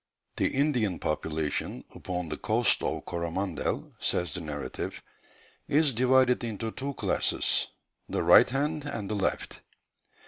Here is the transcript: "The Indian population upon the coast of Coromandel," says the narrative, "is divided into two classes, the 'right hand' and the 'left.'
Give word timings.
"The 0.37 0.47
Indian 0.49 0.97
population 0.97 1.83
upon 1.93 2.29
the 2.29 2.37
coast 2.37 2.81
of 2.81 3.05
Coromandel," 3.05 3.93
says 3.99 4.33
the 4.33 4.41
narrative, 4.41 5.03
"is 5.67 5.93
divided 5.93 6.43
into 6.43 6.71
two 6.71 6.95
classes, 6.95 7.67
the 8.09 8.23
'right 8.23 8.49
hand' 8.49 8.85
and 8.87 9.07
the 9.07 9.13
'left.' 9.13 9.59